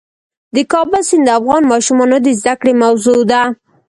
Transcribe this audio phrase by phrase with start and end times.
[0.55, 3.41] د کابل سیند د افغان ماشومانو د زده کړې موضوع ده.